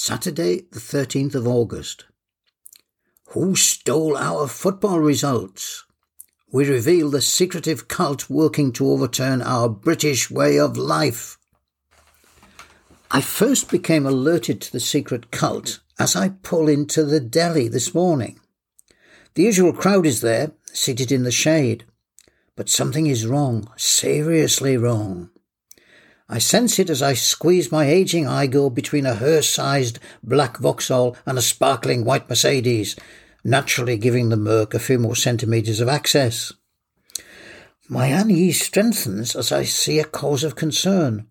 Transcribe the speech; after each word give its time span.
Saturday, 0.00 0.62
the 0.70 0.78
13th 0.78 1.34
of 1.34 1.48
August. 1.48 2.04
Who 3.30 3.56
stole 3.56 4.16
our 4.16 4.46
football 4.46 5.00
results? 5.00 5.84
We 6.52 6.70
reveal 6.70 7.10
the 7.10 7.20
secretive 7.20 7.88
cult 7.88 8.30
working 8.30 8.70
to 8.74 8.88
overturn 8.88 9.42
our 9.42 9.68
British 9.68 10.30
way 10.30 10.56
of 10.56 10.76
life. 10.76 11.36
I 13.10 13.20
first 13.20 13.72
became 13.72 14.06
alerted 14.06 14.60
to 14.60 14.72
the 14.72 14.78
secret 14.78 15.32
cult 15.32 15.80
as 15.98 16.14
I 16.14 16.28
pull 16.28 16.68
into 16.68 17.02
the 17.02 17.18
deli 17.18 17.66
this 17.66 17.92
morning. 17.92 18.38
The 19.34 19.42
usual 19.42 19.72
crowd 19.72 20.06
is 20.06 20.20
there, 20.20 20.52
seated 20.72 21.10
in 21.10 21.24
the 21.24 21.32
shade. 21.32 21.84
But 22.54 22.68
something 22.68 23.08
is 23.08 23.26
wrong, 23.26 23.68
seriously 23.76 24.76
wrong. 24.76 25.30
I 26.30 26.38
sense 26.38 26.78
it 26.78 26.90
as 26.90 27.00
I 27.00 27.14
squeeze 27.14 27.72
my 27.72 27.86
aging 27.86 28.24
Aygo 28.24 28.72
between 28.74 29.06
a 29.06 29.14
hearse-sized 29.14 29.98
black 30.22 30.58
Vauxhall 30.58 31.16
and 31.24 31.38
a 31.38 31.42
sparkling 31.42 32.04
white 32.04 32.28
Mercedes, 32.28 32.96
naturally 33.42 33.96
giving 33.96 34.28
the 34.28 34.36
Merc 34.36 34.74
a 34.74 34.78
few 34.78 34.98
more 34.98 35.16
centimetres 35.16 35.80
of 35.80 35.88
access. 35.88 36.52
My 37.88 38.08
unease 38.08 38.60
strengthens 38.60 39.34
as 39.34 39.50
I 39.50 39.64
see 39.64 39.98
a 39.98 40.04
cause 40.04 40.44
of 40.44 40.54
concern. 40.54 41.26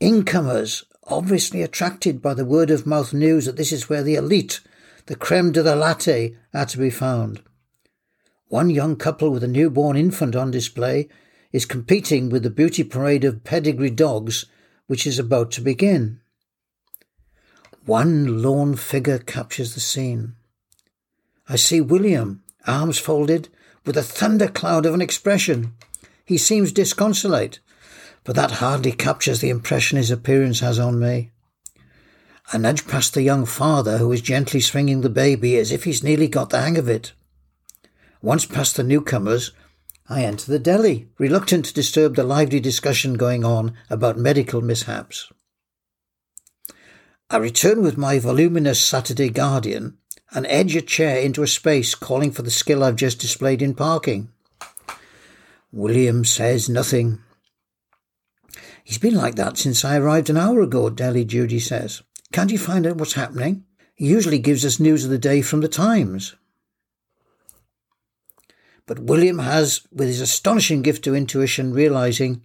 Incomers, 0.00 0.84
obviously 1.04 1.62
attracted 1.62 2.20
by 2.20 2.34
the 2.34 2.44
word 2.44 2.70
of 2.70 2.86
mouth 2.86 3.14
news 3.14 3.46
that 3.46 3.56
this 3.56 3.72
is 3.72 3.88
where 3.88 4.02
the 4.02 4.16
elite, 4.16 4.60
the 5.06 5.16
creme 5.16 5.52
de 5.52 5.62
la 5.62 5.72
latte, 5.72 6.36
are 6.52 6.66
to 6.66 6.76
be 6.76 6.90
found. 6.90 7.40
One 8.48 8.68
young 8.68 8.96
couple 8.96 9.30
with 9.30 9.42
a 9.42 9.48
newborn 9.48 9.96
infant 9.96 10.36
on 10.36 10.50
display 10.50 11.08
is 11.52 11.64
competing 11.64 12.28
with 12.28 12.42
the 12.42 12.50
beauty 12.50 12.84
parade 12.84 13.24
of 13.24 13.44
pedigree 13.44 13.90
dogs 13.90 14.46
which 14.86 15.06
is 15.06 15.18
about 15.18 15.50
to 15.52 15.60
begin. 15.60 16.20
One 17.86 18.42
lone 18.42 18.76
figure 18.76 19.18
captures 19.18 19.74
the 19.74 19.80
scene. 19.80 20.34
I 21.48 21.56
see 21.56 21.80
William, 21.80 22.42
arms 22.66 22.98
folded, 22.98 23.48
with 23.84 23.96
a 23.96 24.02
thundercloud 24.02 24.86
of 24.86 24.94
an 24.94 25.00
expression. 25.00 25.74
He 26.24 26.38
seems 26.38 26.72
disconsolate, 26.72 27.58
but 28.24 28.36
that 28.36 28.52
hardly 28.52 28.92
captures 28.92 29.40
the 29.40 29.48
impression 29.48 29.96
his 29.96 30.10
appearance 30.10 30.60
has 30.60 30.78
on 30.78 31.00
me. 31.00 31.30
I 32.52 32.58
nudge 32.58 32.86
past 32.86 33.14
the 33.14 33.22
young 33.22 33.46
father 33.46 33.98
who 33.98 34.12
is 34.12 34.20
gently 34.20 34.60
swinging 34.60 35.00
the 35.00 35.08
baby 35.08 35.56
as 35.56 35.72
if 35.72 35.84
he's 35.84 36.02
nearly 36.02 36.28
got 36.28 36.50
the 36.50 36.60
hang 36.60 36.76
of 36.78 36.88
it. 36.88 37.12
Once 38.22 38.44
past 38.44 38.76
the 38.76 38.82
newcomers, 38.82 39.52
I 40.10 40.24
enter 40.24 40.50
the 40.50 40.58
deli, 40.58 41.06
reluctant 41.18 41.66
to 41.66 41.72
disturb 41.72 42.16
the 42.16 42.24
lively 42.24 42.58
discussion 42.58 43.14
going 43.14 43.44
on 43.44 43.74
about 43.88 44.18
medical 44.18 44.60
mishaps. 44.60 45.30
I 47.30 47.36
return 47.36 47.80
with 47.80 47.96
my 47.96 48.18
voluminous 48.18 48.84
Saturday 48.84 49.30
Guardian 49.30 49.98
and 50.32 50.46
edge 50.48 50.74
a 50.74 50.82
chair 50.82 51.20
into 51.20 51.44
a 51.44 51.46
space 51.46 51.94
calling 51.94 52.32
for 52.32 52.42
the 52.42 52.50
skill 52.50 52.82
I've 52.82 52.96
just 52.96 53.20
displayed 53.20 53.62
in 53.62 53.72
parking. 53.72 54.30
William 55.70 56.24
says 56.24 56.68
nothing. 56.68 57.20
He's 58.82 58.98
been 58.98 59.14
like 59.14 59.36
that 59.36 59.58
since 59.58 59.84
I 59.84 59.96
arrived 59.96 60.28
an 60.28 60.36
hour 60.36 60.60
ago, 60.60 60.90
Deli 60.90 61.24
Judy 61.24 61.60
says. 61.60 62.02
Can't 62.32 62.50
you 62.50 62.58
find 62.58 62.84
out 62.84 62.96
what's 62.96 63.12
happening? 63.12 63.64
He 63.94 64.06
usually 64.06 64.40
gives 64.40 64.64
us 64.64 64.80
news 64.80 65.04
of 65.04 65.10
the 65.10 65.18
day 65.18 65.40
from 65.40 65.60
the 65.60 65.68
Times. 65.68 66.34
But 68.90 68.98
William 68.98 69.38
has, 69.38 69.82
with 69.92 70.08
his 70.08 70.20
astonishing 70.20 70.82
gift 70.82 71.04
to 71.04 71.14
intuition, 71.14 71.72
realizing 71.72 72.42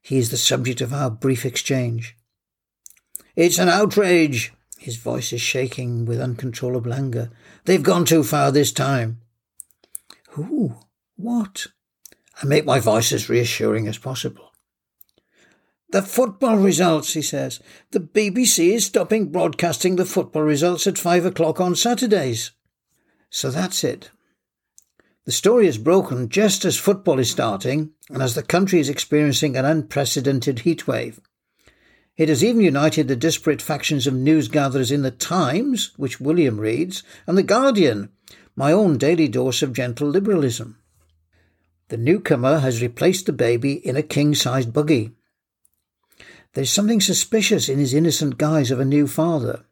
he 0.00 0.16
is 0.16 0.30
the 0.30 0.38
subject 0.38 0.80
of 0.80 0.94
our 0.94 1.10
brief 1.10 1.44
exchange. 1.44 2.16
It's 3.36 3.58
an 3.58 3.68
outrage. 3.68 4.54
His 4.78 4.96
voice 4.96 5.30
is 5.30 5.42
shaking 5.42 6.06
with 6.06 6.22
uncontrollable 6.22 6.94
anger. 6.94 7.30
They've 7.66 7.82
gone 7.82 8.06
too 8.06 8.22
far 8.22 8.50
this 8.50 8.72
time. 8.72 9.20
Who? 10.30 10.74
What? 11.16 11.66
I 12.42 12.46
make 12.46 12.64
my 12.64 12.80
voice 12.80 13.12
as 13.12 13.28
reassuring 13.28 13.86
as 13.86 13.98
possible. 13.98 14.52
The 15.90 16.00
football 16.00 16.56
results, 16.56 17.12
he 17.12 17.20
says. 17.20 17.60
The 17.90 18.00
BBC 18.00 18.72
is 18.72 18.86
stopping 18.86 19.30
broadcasting 19.30 19.96
the 19.96 20.06
football 20.06 20.44
results 20.44 20.86
at 20.86 20.96
five 20.96 21.26
o'clock 21.26 21.60
on 21.60 21.76
Saturdays. 21.76 22.52
So 23.28 23.50
that's 23.50 23.84
it. 23.84 24.08
The 25.24 25.32
story 25.32 25.66
is 25.66 25.78
broken 25.78 26.28
just 26.28 26.66
as 26.66 26.76
football 26.76 27.18
is 27.18 27.30
starting 27.30 27.92
and 28.10 28.22
as 28.22 28.34
the 28.34 28.42
country 28.42 28.78
is 28.78 28.90
experiencing 28.90 29.56
an 29.56 29.64
unprecedented 29.64 30.58
heatwave. 30.58 31.18
It 32.16 32.28
has 32.28 32.44
even 32.44 32.60
united 32.60 33.08
the 33.08 33.16
disparate 33.16 33.62
factions 33.62 34.06
of 34.06 34.14
news 34.14 34.48
gatherers 34.48 34.92
in 34.92 35.02
the 35.02 35.10
Times, 35.10 35.92
which 35.96 36.20
William 36.20 36.60
reads, 36.60 37.02
and 37.26 37.38
the 37.38 37.42
Guardian, 37.42 38.10
my 38.54 38.70
own 38.70 38.98
daily 38.98 39.26
dose 39.26 39.62
of 39.62 39.72
gentle 39.72 40.08
liberalism. 40.08 40.78
The 41.88 41.96
newcomer 41.96 42.58
has 42.58 42.82
replaced 42.82 43.26
the 43.26 43.32
baby 43.32 43.74
in 43.74 43.96
a 43.96 44.02
king 44.02 44.34
sized 44.34 44.72
buggy. 44.72 45.12
There's 46.52 46.70
something 46.70 47.00
suspicious 47.00 47.68
in 47.68 47.78
his 47.78 47.94
innocent 47.94 48.36
guise 48.38 48.70
of 48.70 48.78
a 48.78 48.84
new 48.84 49.06
father. 49.06 49.64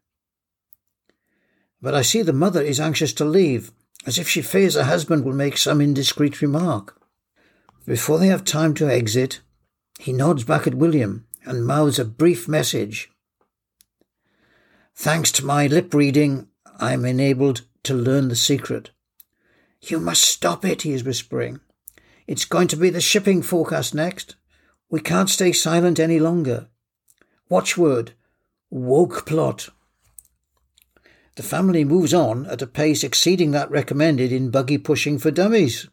But 1.80 1.94
I 1.94 2.02
see 2.02 2.22
the 2.22 2.32
mother 2.32 2.62
is 2.62 2.80
anxious 2.80 3.12
to 3.14 3.24
leave, 3.24 3.70
as 4.06 4.18
if 4.18 4.28
she 4.28 4.42
fears 4.42 4.74
her 4.74 4.84
husband 4.84 5.24
will 5.24 5.32
make 5.32 5.56
some 5.56 5.80
indiscreet 5.80 6.40
remark. 6.42 7.00
Before 7.86 8.18
they 8.18 8.28
have 8.28 8.44
time 8.44 8.74
to 8.74 8.88
exit, 8.88 9.40
he 9.98 10.12
nods 10.12 10.44
back 10.44 10.66
at 10.66 10.74
William 10.74 11.26
and 11.44 11.66
mouths 11.66 11.98
a 11.98 12.04
brief 12.04 12.48
message. 12.48 13.10
Thanks 14.94 15.32
to 15.32 15.44
my 15.44 15.66
lip 15.66 15.94
reading, 15.94 16.48
I 16.78 16.92
am 16.92 17.04
enabled 17.04 17.62
to 17.84 17.94
learn 17.94 18.28
the 18.28 18.36
secret. 18.36 18.90
You 19.80 19.98
must 19.98 20.22
stop 20.22 20.64
it, 20.64 20.82
he 20.82 20.92
is 20.92 21.02
whispering. 21.02 21.60
It's 22.26 22.44
going 22.44 22.68
to 22.68 22.76
be 22.76 22.90
the 22.90 23.00
shipping 23.00 23.42
forecast 23.42 23.94
next. 23.94 24.36
We 24.88 25.00
can't 25.00 25.30
stay 25.30 25.52
silent 25.52 25.98
any 25.98 26.20
longer. 26.20 26.68
Watchword 27.48 28.12
woke 28.70 29.26
plot. 29.26 29.68
The 31.36 31.42
family 31.42 31.84
moves 31.84 32.12
on 32.12 32.46
at 32.46 32.60
a 32.60 32.66
pace 32.66 33.02
exceeding 33.02 33.52
that 33.52 33.70
recommended 33.70 34.32
in 34.32 34.50
buggy 34.50 34.78
pushing 34.78 35.18
for 35.18 35.30
dummies. 35.30 35.88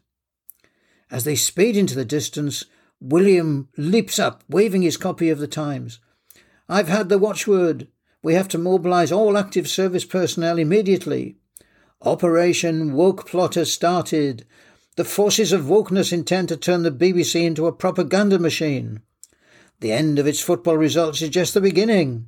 As 1.10 1.24
they 1.24 1.34
speed 1.34 1.76
into 1.76 1.94
the 1.94 2.04
distance, 2.04 2.64
William 3.00 3.68
leaps 3.76 4.18
up, 4.18 4.44
waving 4.48 4.82
his 4.82 4.98
copy 4.98 5.30
of 5.30 5.38
the 5.38 5.48
Times. 5.48 5.98
I've 6.68 6.88
had 6.88 7.08
the 7.08 7.18
watchword. 7.18 7.88
We 8.22 8.34
have 8.34 8.48
to 8.48 8.58
mobilize 8.58 9.10
all 9.10 9.38
active 9.38 9.66
service 9.66 10.04
personnel 10.04 10.58
immediately. 10.58 11.36
Operation 12.02 12.92
Woke 12.92 13.26
Plotter 13.26 13.64
started. 13.64 14.46
The 14.96 15.04
forces 15.04 15.52
of 15.52 15.62
wokeness 15.62 16.12
intend 16.12 16.50
to 16.50 16.56
turn 16.56 16.82
the 16.82 16.90
BBC 16.90 17.44
into 17.44 17.66
a 17.66 17.72
propaganda 17.72 18.38
machine. 18.38 19.00
The 19.80 19.92
end 19.92 20.18
of 20.18 20.26
its 20.26 20.40
football 20.40 20.76
results 20.76 21.22
is 21.22 21.30
just 21.30 21.54
the 21.54 21.60
beginning. 21.62 22.26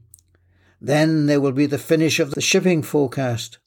Then 0.84 1.26
there 1.26 1.40
will 1.40 1.52
be 1.52 1.66
the 1.66 1.78
finish 1.78 2.18
of 2.18 2.32
the 2.32 2.40
shipping 2.40 2.82
forecast. 2.82 3.58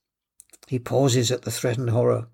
He 0.68 0.80
pauses 0.80 1.31
at 1.31 1.44
the 1.44 1.52
threatened 1.52 1.92
horror. 1.92 2.28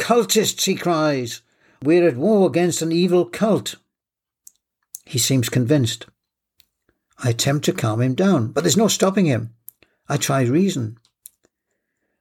Cultists, 0.00 0.64
he 0.64 0.74
cries. 0.74 1.42
We're 1.80 2.08
at 2.08 2.16
war 2.16 2.48
against 2.48 2.82
an 2.82 2.90
evil 2.90 3.24
cult. 3.24 3.76
He 5.04 5.20
seems 5.20 5.48
convinced. 5.48 6.06
I 7.22 7.30
attempt 7.30 7.66
to 7.66 7.72
calm 7.72 8.00
him 8.00 8.16
down, 8.16 8.48
but 8.48 8.64
there's 8.64 8.76
no 8.76 8.88
stopping 8.88 9.26
him. 9.26 9.54
I 10.08 10.16
try 10.16 10.42
reason. 10.42 10.98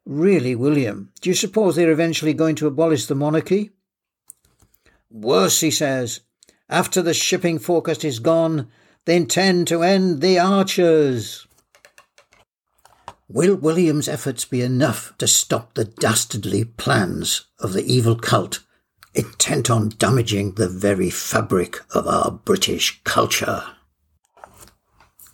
Really, 0.06 0.54
William, 0.54 1.12
do 1.22 1.32
you 1.32 1.36
suppose 1.36 1.76
they're 1.76 1.90
eventually 1.90 2.36
going 2.36 2.56
to 2.58 2.68
abolish 2.68 3.08
the 3.08 3.16
monarchy? 3.16 3.72
Worse, 5.10 5.62
he 5.62 5.72
says. 5.72 6.20
After 6.70 7.02
the 7.02 7.16
shipping 7.16 7.58
forecast 7.58 8.06
is 8.06 8.20
gone, 8.20 8.68
they 9.06 9.16
intend 9.16 9.68
to 9.70 9.82
end 9.82 10.22
the 10.22 10.38
archers. 10.38 11.48
Will 13.30 13.56
William's 13.56 14.10
efforts 14.10 14.44
be 14.44 14.62
enough 14.62 15.14
to 15.18 15.28
stop 15.28 15.74
the 15.74 15.86
dastardly 15.86 16.66
plans 16.66 17.46
of 17.60 17.74
the 17.74 17.86
evil 17.86 18.16
cult 18.18 18.60
intent 19.16 19.70
on 19.70 19.90
damaging 19.98 20.54
the 20.54 20.68
very 20.68 21.10
fabric 21.10 21.80
of 21.96 22.06
our 22.06 22.31
British 22.31 23.02
culture? 23.04 23.64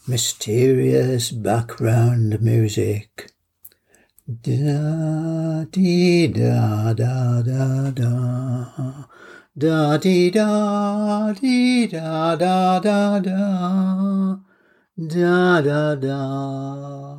Mysterious 0.07 1.31
background 1.31 2.41
music. 2.41 3.31
Da 4.27 5.63
dee 5.71 6.27
da 6.27 6.94
da 6.94 7.42
da 7.42 7.89
da. 7.89 9.06
Da 9.57 9.97
dee 9.97 10.30
da 10.30 11.33
dee 11.33 11.88
da 11.88 12.35
da 12.35 12.80
da 12.80 13.19
da. 13.19 14.38
Da 14.95 15.62
da 15.62 15.95
da 15.95 17.19